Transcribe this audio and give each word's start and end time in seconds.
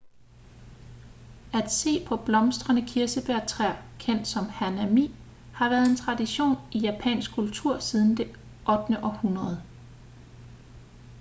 at 1.59 1.71
se 1.71 2.05
på 2.07 2.15
blomstrende 2.25 2.85
kirsebærtræer 2.87 3.75
kendt 3.99 4.27
som 4.27 4.45
hanami 4.49 5.15
har 5.53 5.69
været 5.69 5.87
en 5.89 5.95
tradition 5.95 6.55
i 6.71 6.79
japansk 6.79 7.35
kultur 7.35 7.79
siden 7.79 8.17
det 8.17 8.27
8. 8.29 8.39
århundrede 9.03 9.61